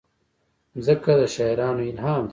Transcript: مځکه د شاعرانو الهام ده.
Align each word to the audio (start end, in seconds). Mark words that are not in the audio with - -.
مځکه 0.75 1.11
د 1.19 1.21
شاعرانو 1.35 1.83
الهام 1.91 2.23
ده. 2.27 2.29